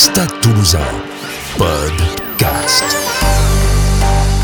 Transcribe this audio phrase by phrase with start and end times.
[0.00, 0.78] Stade Toulousain.
[1.58, 2.84] Podcast.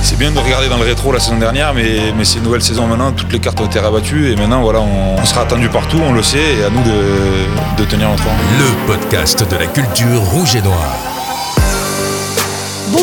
[0.02, 2.60] C'est bien de regarder dans le rétro la saison dernière, mais, mais c'est une nouvelle
[2.60, 3.10] saison maintenant.
[3.12, 6.22] Toutes les cartes ont été rabattues et maintenant, voilà, on, sera attendu partout, on le
[6.22, 8.36] sait, et à nous de, de tenir notre rang.
[8.58, 11.15] Le podcast de la culture rouge et noire.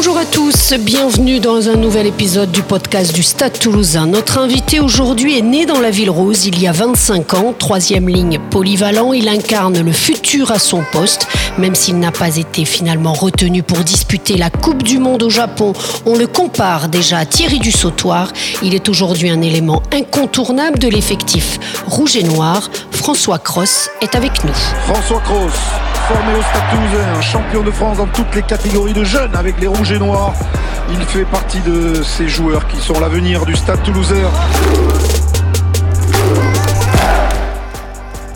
[0.05, 4.05] Bonjour à tous, bienvenue dans un nouvel épisode du podcast du Stade Toulousain.
[4.05, 8.09] Notre invité aujourd'hui est né dans la ville rose il y a 25 ans, troisième
[8.09, 11.25] ligne polyvalent, il incarne le futur à son poste,
[11.57, 15.71] même s'il n'a pas été finalement retenu pour disputer la Coupe du Monde au Japon.
[16.05, 21.59] On le compare déjà à Thierry Dussautoir, il est aujourd'hui un élément incontournable de l'effectif
[21.87, 22.69] rouge et noir.
[22.91, 24.53] François Cross est avec nous.
[24.85, 25.53] François Cross
[26.07, 29.67] formé au Stade Toulousain, champion de France dans toutes les catégories de jeunes avec les
[29.67, 30.33] rouges et.
[30.89, 34.29] Il fait partie de ces joueurs qui sont l'avenir du Stade Toulousain.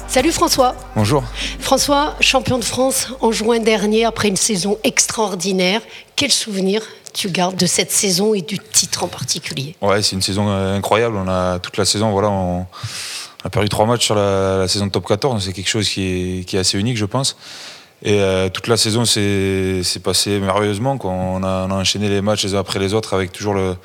[0.07, 0.75] Salut François.
[0.95, 1.23] Bonjour.
[1.59, 5.81] François, champion de France en juin dernier après une saison extraordinaire.
[6.15, 9.75] Quel souvenir tu gardes de cette saison et du titre en particulier?
[9.81, 11.15] Ouais, c'est une saison incroyable.
[11.17, 12.67] On a toute la saison, voilà, on
[13.43, 15.43] a perdu trois matchs sur la, saison de top 14.
[15.43, 17.35] C'est quelque chose qui est, assez unique, je pense.
[18.03, 20.97] Et euh, toute la saison s'est passée merveilleusement.
[21.03, 23.75] On a, enchaîné les matchs les uns après les autres avec toujours le,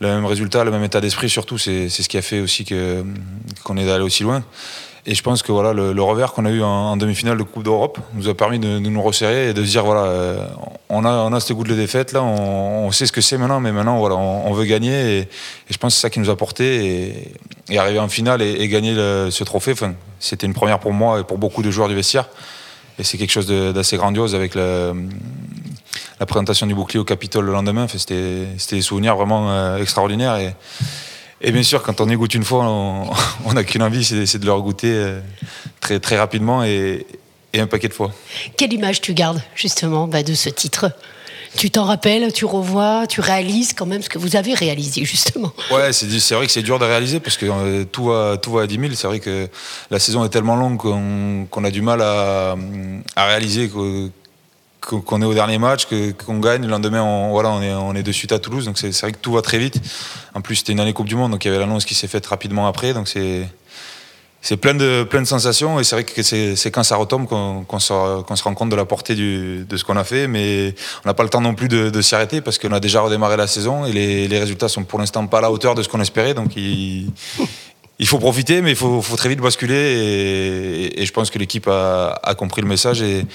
[0.00, 1.58] même résultat, le même état d'esprit surtout.
[1.58, 4.44] C'est ce qui a fait aussi qu'on est allé aussi loin.
[5.06, 7.98] Et je pense que voilà, le, revers qu'on a eu en, demi-finale de Coupe d'Europe
[8.12, 10.46] nous a permis de, nous resserrer et de se dire voilà, euh,
[10.90, 13.98] on, a, ce goût de défaite là, on, sait ce que c'est maintenant, mais maintenant
[13.98, 15.28] voilà, on, veut gagner et,
[15.70, 17.32] je pense que c'est ça qui nous a porté
[17.70, 19.72] et, arriver en finale et, gagner ce trophée,
[20.18, 22.28] c'était une première pour moi et pour beaucoup de joueurs du vestiaire.
[23.00, 24.92] Et c'est quelque chose d'assez grandiose avec la,
[26.26, 27.86] présentation du bouclier au Capitole le lendemain.
[27.88, 30.36] C'était des souvenirs vraiment euh, extraordinaires
[31.42, 32.64] et bien sûr, quand on y goûte une fois,
[33.44, 35.20] on n'a qu'une envie, c'est de le regoûter euh,
[35.80, 37.06] très, très rapidement et,
[37.54, 38.12] un paquet de fois.
[38.56, 40.92] Quelle image tu gardes justement bah, de ce titre?
[41.56, 45.52] Tu t'en rappelles, tu revois, tu réalises quand même ce que vous avez réalisé justement.
[45.70, 48.62] Ouais, c'est vrai que c'est dur de réaliser parce que euh, tout, va, tout va
[48.62, 48.92] à 10 000.
[48.94, 49.48] C'est vrai que
[49.90, 52.56] la saison est tellement longue qu'on a du mal à,
[53.16, 55.86] réaliser qu'on est au dernier match,
[56.24, 56.62] qu'on gagne.
[56.62, 58.64] Le lendemain, on, voilà, on, est, on est de suite à Toulouse.
[58.64, 59.80] Donc c'est vrai que tout va très vite.
[60.34, 62.08] En plus, c'était une année Coupe du Monde, donc il y avait l'annonce qui s'est
[62.08, 62.94] faite rapidement après.
[62.94, 63.48] Donc c'est.
[64.42, 67.78] C'est plein de, plein de sensations et c'est vrai que c'est quand ça retombe qu'on
[67.78, 70.28] se, rend compte de la portée de ce qu'on a fait.
[70.28, 70.74] Mais
[71.04, 73.36] on n'a pas le temps non plus de, s'y arrêter parce qu'on a déjà redémarré
[73.36, 76.00] la saison et les, résultats sont pour l'instant pas à la hauteur de ce qu'on
[76.00, 76.32] espérait.
[76.32, 77.12] Donc il,
[78.06, 80.90] faut profiter, mais il faut, très vite basculer.
[80.96, 83.26] Et, je pense que l'équipe a, a, compris le message et,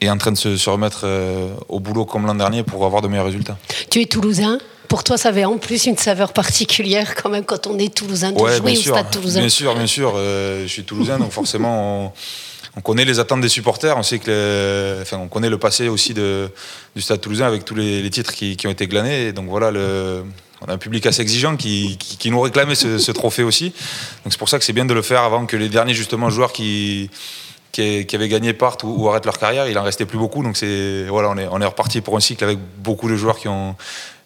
[0.00, 3.08] est en train de se, remettre euh, au boulot comme l'an dernier pour avoir de
[3.08, 3.58] meilleurs résultats.
[3.90, 4.58] Tu es toulousain?
[4.88, 8.32] Pour toi, ça avait en plus une saveur particulière quand même quand on est toulousain
[8.32, 9.40] de jouer au stade toulousain.
[9.40, 10.14] Bien sûr, bien sûr.
[10.16, 12.14] Euh, je suis toulousain, donc forcément,
[12.76, 13.96] on, connaît les attentes des supporters.
[13.96, 16.48] On sait que, enfin, on connaît le passé aussi de,
[16.96, 19.28] du stade toulousain avec tous les, titres qui, ont été glanés.
[19.28, 20.24] Et donc voilà, le,
[20.62, 23.66] on a un public assez exigeant qui, qui, nous réclamait ce, ce, trophée aussi.
[24.24, 26.30] Donc c'est pour ça que c'est bien de le faire avant que les derniers justement
[26.30, 27.10] joueurs qui
[27.72, 29.68] qui, avaient gagné partent ou, arrêtent leur carrière.
[29.68, 30.42] Il en restait plus beaucoup.
[30.42, 33.38] Donc c'est voilà, on est, on est reparti pour un cycle avec beaucoup de joueurs
[33.38, 33.76] qui ont,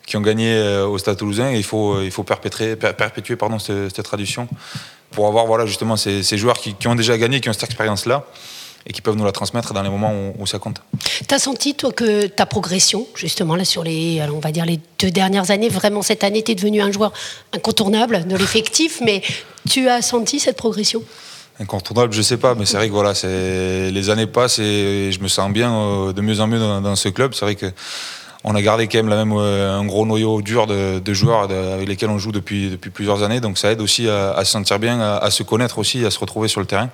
[0.06, 1.50] qui ont gagné euh, au Stade Toulousain.
[1.50, 4.48] Et il faut, il faut perpétuer, perpétuer pardon, cette, tradition
[5.10, 7.64] pour avoir voilà, justement ces, ces joueurs qui, qui, ont déjà gagné, qui ont cette
[7.64, 8.24] expérience-là
[8.86, 10.82] et qui peuvent nous la transmettre dans les moments où, ça compte.
[11.28, 14.80] Tu as senti, toi, que ta progression, justement, là, sur les, on va dire, les
[14.98, 17.12] deux dernières années, vraiment cette année, tu es devenu un joueur
[17.52, 19.22] incontournable de l'effectif, mais
[19.70, 21.02] tu as senti cette progression?
[21.60, 25.20] Incontournable, je sais pas, mais c'est vrai que voilà, c'est les années passent et je
[25.20, 27.34] me sens bien euh, de mieux en mieux dans, ce club.
[27.34, 27.66] C'est vrai que
[28.44, 32.10] on a gardé quand même même euh, un gros noyau dur de, joueurs avec lesquels
[32.10, 35.42] on joue depuis plusieurs années, donc ça aide aussi à, se sentir bien, à, se
[35.42, 36.90] connaître aussi, à se retrouver sur le terrain.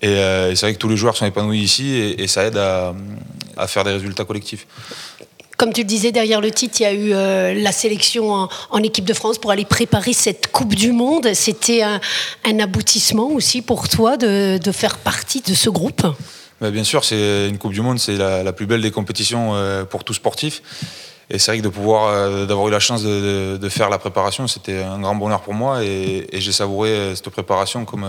[0.00, 2.94] Et, euh, c'est vrai que tous les joueurs sont épanouis ici et, ça aide à,
[3.56, 4.66] à faire des résultats collectifs.
[5.58, 8.82] Comme tu le disais, derrière le titre, il y a eu euh, la sélection en,
[8.84, 11.34] équipe de France pour aller préparer cette Coupe du Monde.
[11.34, 16.06] C'était un, aboutissement aussi pour toi de, faire partie de ce groupe?
[16.60, 19.84] Bah, Bien sûr, c'est une Coupe du Monde, c'est la, plus belle des compétitions euh,
[19.84, 20.62] pour tout sportif.
[21.30, 24.46] Et c'est vrai que de pouvoir, euh, d'avoir eu la chance de, faire la préparation,
[24.46, 25.84] c'était un grand bonheur pour moi.
[25.84, 28.06] Et, j'ai savouré cette préparation comme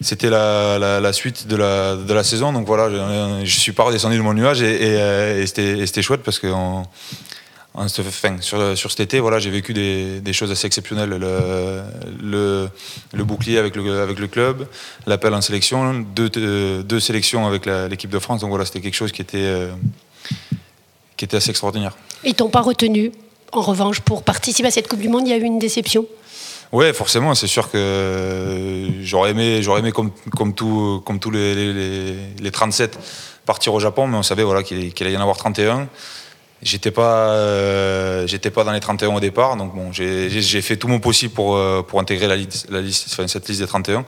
[0.00, 2.52] c'était la, suite de la, saison.
[2.52, 6.38] Donc voilà, je, ne suis pas redescendu de mon nuage et, euh, c'était chouette parce
[7.76, 11.10] que sur, sur, cet été, voilà, j'ai vécu des, choses assez exceptionnelles.
[11.10, 12.68] Le,
[13.12, 14.66] le, bouclier avec le, avec le club,
[15.06, 16.30] l'appel en sélection, deux,
[16.82, 18.40] deux sélections avec l'équipe de France.
[18.40, 19.72] Donc voilà, c'était quelque chose qui était, euh,
[21.16, 21.96] qui était assez extraordinaire.
[22.24, 23.12] Ils t'ont pas retenu,
[23.52, 26.06] en revanche, pour participer à cette Coupe du Monde, il y a eu une déception?
[26.72, 31.54] Ouais, forcément, c'est sûr que j'aurais aimé, j'aurais aimé comme, comme, tout, comme tous les,
[31.54, 32.98] les, les, 37
[33.44, 35.88] partir au Japon, mais on savait voilà, qu'il allait y en avoir 31.
[36.62, 40.88] J'étais pas, euh, j'étais pas dans les 31 au départ, donc bon, j'ai fait tout
[40.88, 44.04] mon possible pour, euh, pour intégrer la liste, la liste, cette liste des 31.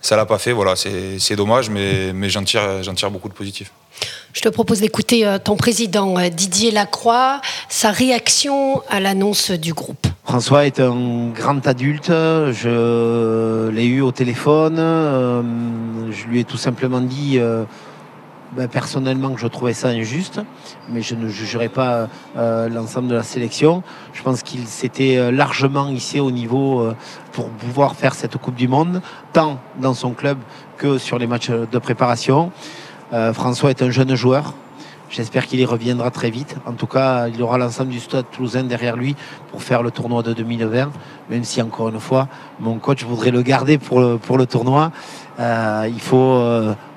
[0.00, 3.72] Ça l'a pas fait, voilà, c'est dommage, mais, mais j'en tire, tire beaucoup de positifs.
[4.32, 10.06] Je te propose d'écouter euh, ton président Didier Lacroix, sa réaction à l'annonce du groupe.
[10.24, 17.00] François est un grand adulte, je l'ai eu au téléphone, je lui ai tout simplement
[17.00, 17.40] dit
[18.56, 20.40] ben, personnellement je trouvais ça injuste,
[20.88, 23.82] mais je ne jugerai pas euh, l'ensemble de la sélection.
[24.12, 26.96] Je pense qu'il s'était euh, largement hissé au niveau euh,
[27.32, 29.02] pour pouvoir faire cette Coupe du Monde,
[29.32, 30.38] tant dans son club
[30.78, 32.50] que sur les matchs de préparation.
[33.32, 34.54] François est un jeune joueur.
[35.10, 36.56] J'espère qu'il y reviendra très vite.
[36.64, 39.16] En tout cas, il aura l'ensemble du stade toulousain derrière lui
[39.50, 40.92] pour faire le tournoi de 2020,
[41.28, 42.28] même si, encore une fois,
[42.60, 44.92] mon coach voudrait le garder pour le, pour le tournoi.
[45.38, 46.40] il faut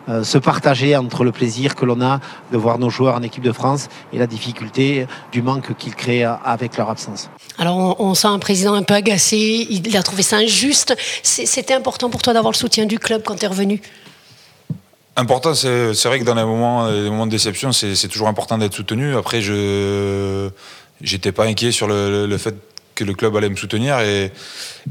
[0.10, 2.20] euh, se partager entre le plaisir que l'on a
[2.52, 6.26] de voir nos joueurs en équipe de France et la difficulté du manque qu'ils créent
[6.44, 7.30] avec leur absence.
[7.58, 10.96] Alors on, sent un président un peu agacé, il a trouvé ça injuste.
[11.24, 13.82] C'était important pour toi d'avoir le soutien du club quand tu es revenu?
[15.16, 18.74] Important, c'est vrai que dans les moments, les moments de déception, c'est toujours important d'être
[18.74, 19.16] soutenu.
[19.16, 20.50] Après, je
[21.02, 22.56] n'étais pas inquiet sur le, le fait
[22.96, 24.00] que le club allait me soutenir.
[24.00, 24.32] Et,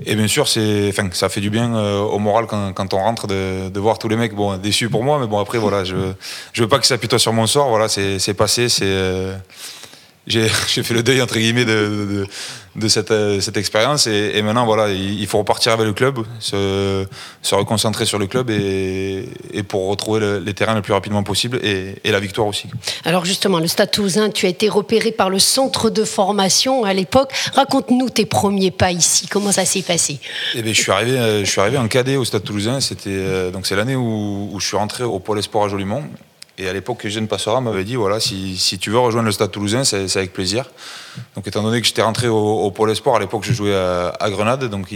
[0.07, 3.69] bien sûr enfin ça fait du bien euh, au moral quand, quand on rentre de,
[3.69, 5.97] de, voir tous les mecs bon déçus pour moi mais bon après voilà je
[6.53, 7.69] je veux pas que ça plutôt sur mon sort.
[7.69, 9.35] Voilà c'est passé c'est euh,
[10.27, 12.27] j'ai fait le deuil entre guillemets de,
[12.77, 17.05] de, cette, euh, cette expérience et, maintenant voilà il, faut repartir avec le club se,
[17.43, 21.59] se reconcentrer sur le club et, et pour retrouver les terrains le plus rapidement possible
[21.63, 22.69] et, et, la victoire aussi.
[23.05, 26.95] Alors justement le Stade Toulousain tu as été repéré par le centre de formation à
[26.95, 27.33] l'époque.
[27.55, 29.27] Raconte-nous tes premiers pas ici.
[29.27, 30.21] Comment ça s'est passé?
[30.55, 32.81] Eh bien, je suis arrivé euh, je suis arrivé en cadet au Stade Toulousain.
[32.81, 36.05] C'était euh, donc c'est l'année où, où, je suis rentré au Pôle Espoir à Jolimont
[36.59, 39.51] et à l'époque, Eugène Passera m'avait dit voilà, si, si, tu veux rejoindre le Stade
[39.51, 40.71] toulousain, c'est avec plaisir.
[41.35, 44.65] Donc, étant donné que j'étais rentré au, Pôle Espoir, à l'époque, je jouais à, Grenade,
[44.65, 44.89] donc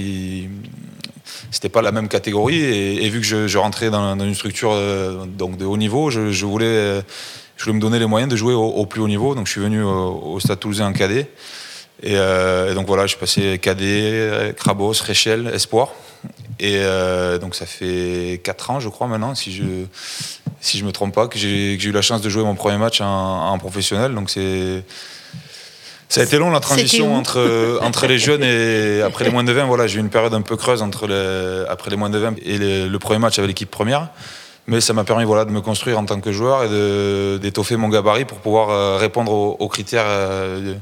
[1.51, 2.63] c'était pas la même catégorie.
[2.63, 7.03] Et, vu que je, rentrais dans, une structure euh, donc de haut niveau, je, voulais,
[7.57, 9.35] je voulais me donner les moyens de jouer au, plus haut niveau.
[9.35, 11.31] Donc, je suis venu au, Stade toulousain en cadet.
[12.05, 15.89] Euh, et, donc voilà, je suis passé cadet, Crabos, Réchel, Espoir.
[16.59, 19.65] Et euh, donc ça fait 4 ans, je crois, maintenant, si je
[20.61, 23.01] si je me trompe pas, que j'ai eu la chance de jouer mon premier match
[23.01, 24.15] en, professionnel.
[24.15, 24.83] Donc c'est
[26.09, 29.53] ça a été long la transition entre, entre les jeunes et après les moins de
[29.53, 29.67] 20.
[29.67, 32.37] Voilà, j'ai eu une période un peu creuse entre les, après les moins de 20
[32.45, 34.09] et le premier match avec l'équipe première.
[34.69, 37.89] Mais ça m'a permis voilà, de me construire en tant que joueur et d'étoffer mon
[37.89, 40.75] gabarit pour pouvoir euh, répondre aux, critères euh,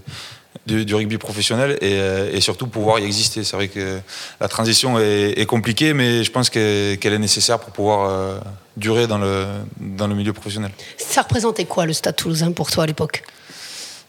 [0.66, 3.44] du, rugby professionnel euh, et, surtout pouvoir y exister.
[3.44, 4.00] C'est vrai que
[4.40, 8.38] la transition est, compliquée, mais je pense qu'elle est nécessaire pour pouvoir euh,
[8.76, 9.46] durer dans le,
[9.78, 10.70] dans le milieu professionnel.
[10.96, 13.22] Ça représentait quoi le Stade toulousain pour toi à l'époque?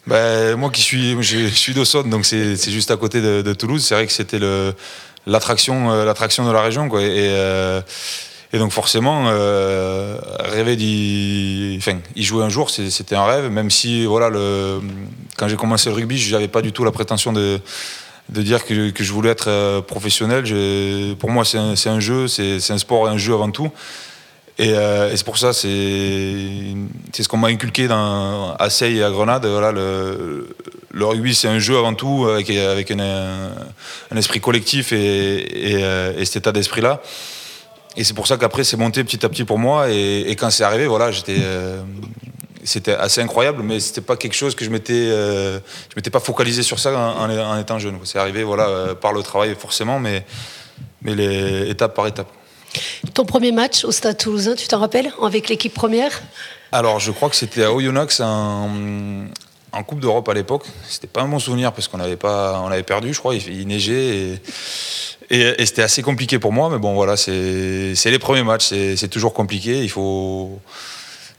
[0.08, 3.84] Ben, moi qui suis, je, suis d'Aussonne, donc c'est juste à côté de, Toulouse.
[3.84, 4.40] C'est vrai que c'était
[5.26, 7.02] l'attraction, euh, l'attraction de la région, quoi.
[7.02, 7.82] Et,
[8.54, 13.50] et donc forcément, euh, rêver d'y, enfin, y jouer un jour, c'était un rêve.
[13.50, 14.80] Même si, voilà, le,
[15.38, 17.60] quand j'ai commencé le rugby, je n'avais pas du tout la prétention de,
[18.30, 20.44] de dire que, je voulais être euh, professionnel.
[21.18, 23.72] pour moi, c'est un, jeu, c'est un sport, un jeu avant tout.
[24.58, 29.04] Et, euh, et c'est pour ça, c'est ce qu'on m'a inculqué dans, à Seille et
[29.04, 29.46] à Grenade.
[29.46, 30.48] Voilà, le,
[30.92, 33.50] le rugby, c'est un jeu avant tout, avec, avec un,
[34.12, 35.82] un, esprit collectif et, et,
[36.18, 37.02] et cet état d'esprit-là.
[37.98, 39.90] Et c'est pour ça qu'après, c'est monté petit à petit pour moi.
[39.90, 41.38] Et, quand c'est arrivé, voilà, j'étais.
[41.40, 41.82] Euh,
[42.64, 45.60] c'était assez incroyable, mais c'était pas quelque chose que je m'étais, euh,
[45.90, 48.00] je m'étais pas focalisé sur ça en, étant jeune.
[48.06, 50.26] C'est arrivé, voilà, euh, par le travail forcément, mais,
[51.04, 52.28] mais les étape par étape.
[53.14, 56.24] Ton premier match au Stade Toulousain, tu t'en rappelles, avec l'équipe première?
[56.72, 58.70] Alors, je crois que c'était à Oyonnax en,
[59.76, 60.66] en Coupe d'Europe à l'époque.
[60.88, 63.36] C'était pas un bon souvenir parce qu'on avait pas, on avait perdu, je crois.
[63.36, 64.42] Il, neigeait et
[65.32, 69.34] et, c'était assez compliqué pour moi, mais bon, voilà, c'est les premiers matchs, c'est toujours
[69.34, 69.84] compliqué.
[69.84, 70.60] Il faut,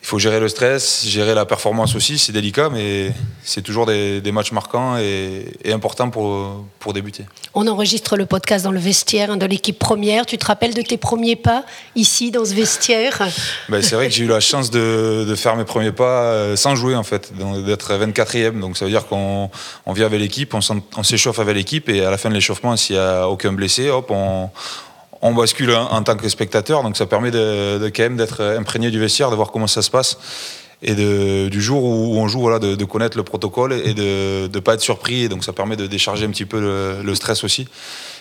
[0.07, 3.11] il faut gérer le stress, gérer la performance aussi, c'est délicat, mais
[3.43, 7.25] c'est toujours des, matchs marquants et, importants pour, pour débuter.
[7.55, 10.25] On enregistre le podcast dans le vestiaire hein, de l'équipe première.
[10.25, 11.65] Tu te rappelles de tes premiers pas
[11.97, 13.21] ici, dans ce vestiaire?
[13.69, 16.55] Ben, C'est vrai que j'ai eu la chance de, de, faire mes premiers pas euh,
[16.55, 17.33] sans jouer, en fait,
[17.65, 18.61] d'être 24e.
[18.61, 19.51] Donc ça veut dire qu'on
[19.87, 22.95] on vient avec l'équipe, on s'échauffe avec l'équipe et à la fin de l'échauffement, s'il
[22.95, 24.51] n'y a aucun blessé, hop, on
[25.23, 29.01] on bascule en, tant que spectateur, donc ça permet de, quand même d'être imprégné du
[29.01, 30.19] vestiaire, de voir comment ça se passe
[30.83, 34.75] et du jour où on joue, voilà, de, connaître le protocole et de ne pas
[34.75, 35.23] être surpris.
[35.23, 36.61] Et donc ça permet de décharger un petit peu
[37.03, 37.67] le, stress aussi.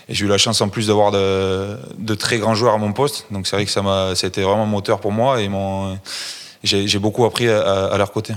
[0.07, 3.25] j'ai eu la chance en plus d'avoir de, très grands joueurs à mon poste.
[3.31, 5.49] Donc c'est vrai que ça m'a, été vraiment moteur pour moi et
[6.63, 8.33] j'ai beaucoup appris à, leur côté.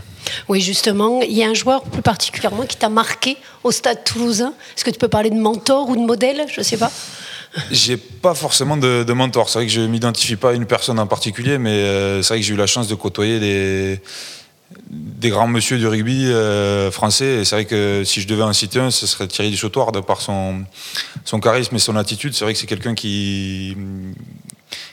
[0.48, 4.52] Oui, justement, il y a un joueur plus particulièrement qui t'a marqué au stade toulousain.
[4.76, 6.44] Est-ce que tu peux parler de mentor ou de modèle?
[6.52, 6.90] Je ne sais pas.
[7.70, 9.48] J'ai pas forcément de, mentor.
[9.48, 12.40] C'est vrai que je m'identifie pas à une personne en particulier, mais euh, c'est vrai
[12.40, 17.40] que j'ai eu la chance de côtoyer des, grands monsieur du rugby euh, français.
[17.40, 20.00] Et c'est vrai que si je devais en citer un, ce serait Thierry Duchautoir, de
[20.00, 20.64] par son,
[21.42, 22.34] charisme et son attitude.
[22.34, 23.76] C'est vrai que c'est quelqu'un qui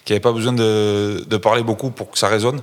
[0.10, 2.62] n'avait pas besoin de, parler beaucoup pour que ça résonne.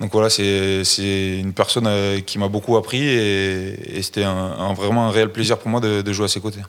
[0.00, 5.10] Donc voilà, c'est une personne euh, qui m'a beaucoup appris et, c'était un, vraiment un
[5.10, 6.60] réel plaisir pour moi de, jouer à ses côtés.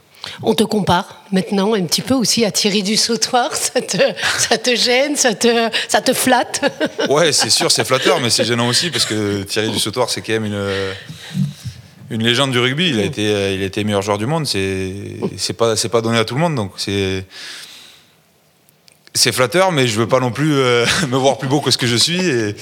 [0.42, 3.98] On te compare maintenant un petit peu aussi à Thierry Dussautoir, ça te,
[4.40, 6.62] ça te gêne, ça te, ça te flatte
[7.10, 10.34] Ouais, c'est sûr, c'est flatteur, mais c'est gênant aussi parce que Thierry Dussautoir, c'est quand
[10.34, 10.74] même une,
[12.10, 12.90] une légende du rugby.
[12.90, 16.26] Il a été, il a été meilleur joueur du monde, c'est pas, pas donné à
[16.26, 17.26] tout le monde, donc c'est
[19.14, 21.78] c'est flatteur, mais je veux pas non plus euh, me voir plus beau que ce
[21.78, 22.20] que je suis.
[22.20, 22.56] Et,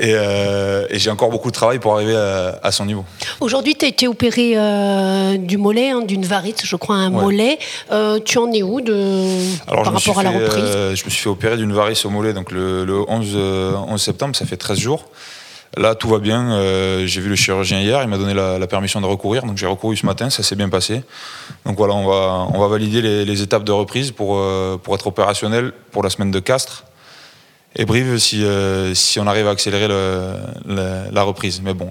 [0.00, 3.04] euh, et, j'ai encore beaucoup de travail pour arriver à, son niveau.
[3.40, 7.58] Aujourd'hui, tu as été opéré euh, du mollet, hein, d'une varite, je crois, un mollet.
[8.24, 9.34] tu en es où de,
[9.66, 10.94] par rapport à la reprise?
[10.94, 13.36] Je me suis fait opérer d'une varice au mollet donc le, le 11,
[13.88, 15.04] 11 septembre, ça fait 13 jours.
[15.76, 16.52] Là, tout va bien.
[16.52, 19.44] Euh, j'ai vu le chirurgien hier, il m'a donné la, permission de recourir.
[19.44, 21.02] Donc j'ai recouru ce matin, ça s'est bien passé.
[21.66, 25.06] Donc voilà, on va, on va valider les, étapes de reprise pour, euh, pour être
[25.06, 26.84] opérationnel pour la semaine de Castres.
[27.76, 31.60] Et Brive, si, euh, si on arrive à accélérer la reprise.
[31.62, 31.88] Mais bon,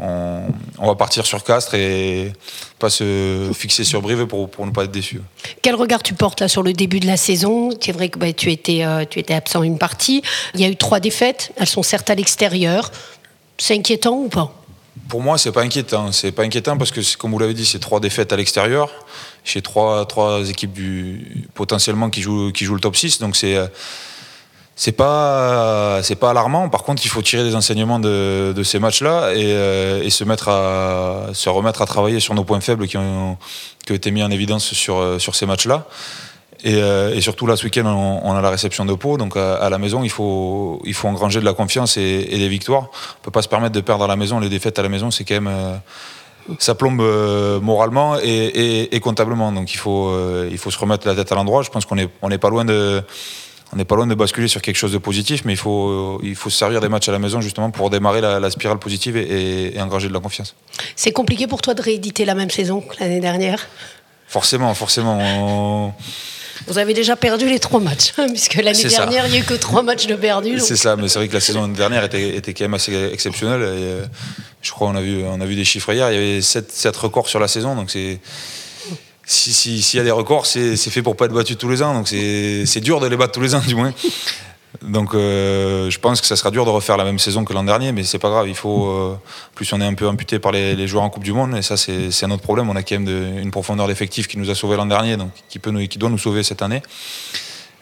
[0.79, 2.33] on, va partir sur Castres et
[2.79, 5.21] pas se fixer sur Brive pour, pour ne pas être déçu.
[5.61, 7.69] Quel regard tu portes là sur le début de la saison?
[7.79, 10.23] C'est vrai que bah, tu, étais, tu étais absent une partie.
[10.55, 11.51] Il y a eu trois défaites.
[11.57, 12.91] Elles sont certes à l'extérieur.
[13.57, 14.53] C'est inquiétant ou pas?
[15.07, 16.11] Pour moi, c'est pas inquiétant.
[16.11, 18.91] C'est pas inquiétant parce que, comme vous l'avez dit, c'est trois défaites à l'extérieur,
[19.43, 23.19] chez trois, trois équipes du, potentiellement qui jouent, qui jouent le top 6.
[23.19, 23.57] Donc c'est
[24.77, 26.69] c'est pas c'est pas alarmant.
[26.69, 30.23] Par contre, il faut tirer des enseignements de, de ces matchs-là et, euh, et, se
[30.23, 33.37] mettre à se remettre à travailler sur nos points faibles qui ont,
[33.85, 35.87] qui ont été mis en évidence sur sur ces matchs-là.
[36.65, 39.17] Euh, et, surtout là, ce week-end, on, a la réception de Pau.
[39.17, 42.89] Donc à, la maison, il faut, il faut engranger de la confiance et, des victoires.
[43.19, 44.39] On peut pas se permettre de perdre à la maison.
[44.39, 45.47] Les défaites à la maison, c'est quand même.
[45.47, 45.75] Euh,
[46.59, 49.51] ça plombe euh, moralement et, comptablement.
[49.51, 50.13] Donc il faut,
[50.49, 51.61] il faut se remettre la tête à l'endroit.
[51.61, 53.03] Je pense qu'on n'est on est pas loin de.
[53.73, 56.35] On n'est pas loin de basculer sur quelque chose de positif, mais il faut, il
[56.35, 59.75] faut se servir des matchs à la maison justement pour démarrer la, spirale positive et,
[59.75, 60.55] et engranger de la confiance.
[60.95, 63.67] C'est compliqué pour toi de rééditer la même saison que l'année dernière?
[64.27, 65.93] Forcément, forcément.
[66.65, 69.43] Vous avez déjà perdu les trois matchs, hein, puisque l'année dernière, il n'y a eu
[69.43, 70.59] que trois matchs de perdus.
[70.59, 73.61] C'est ça, mais c'est vrai que la saison dernière était, était quand même assez exceptionnelle.
[73.61, 74.05] Euh,
[74.61, 76.97] je crois qu'on a, vu, on a vu des chiffres hier, il y avait 7,
[76.97, 78.19] records sur la saison, donc c'est.
[79.29, 82.07] S'il y a des records, c'est fait pour pas être battu tous les ans, donc
[82.07, 83.93] c'est dur de les battre tous les ans, du moins.
[84.81, 87.63] Donc euh, je pense que ça sera dur de refaire la même saison que l'an
[87.63, 88.47] dernier, mais c'est pas grave.
[88.47, 89.17] Il faut euh,
[89.53, 91.75] plus on est un peu amputé par les, joueurs en Coupe du Monde, et ça
[91.75, 92.69] c'est un autre problème.
[92.69, 95.59] On a quand même une profondeur d'effectif qui nous a sauvé l'an dernier, donc qui
[95.59, 96.81] peut nous, qui doit nous sauver cette année.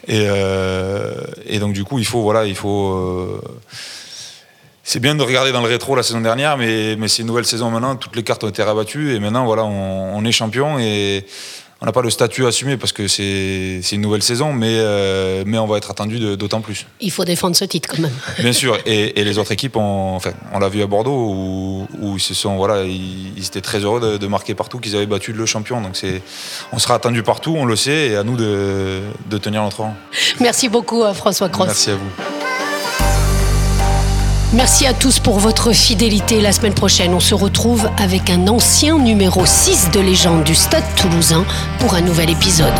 [0.08, 1.14] Et, euh,
[1.60, 3.40] donc du coup il faut voilà il faut
[4.88, 7.44] c'est bien de regarder dans le rétro la saison dernière, mais, mais c'est une nouvelle
[7.44, 7.96] saison maintenant.
[7.96, 11.26] Toutes les cartes ont été rabattues et maintenant voilà on, on est champion et
[11.82, 15.58] on n'a pas le statut assumé parce que c'est une nouvelle saison, mais, euh, mais
[15.58, 16.86] on va être attendu d'autant plus.
[17.00, 18.14] Il faut défendre ce titre quand même.
[18.38, 22.20] Bien sûr, et, les autres équipes, enfin, on l'a vu à Bordeaux où, où, ils,
[22.20, 25.82] se sont, voilà, ils, étaient très heureux de, marquer partout qu'ils avaient battu le champion.
[25.82, 26.00] Donc
[26.72, 29.94] on sera attendu partout, on le sait, et à nous de, de tenir notre rang.
[30.40, 31.66] Merci beaucoup euh, François Cross.
[31.66, 32.35] Merci à vous.
[34.52, 36.40] Merci à tous pour votre fidélité.
[36.40, 40.84] La semaine prochaine, on se retrouve avec un ancien numéro 6 de légende du Stade
[40.96, 41.44] toulousain
[41.80, 42.72] pour un nouvel épisode.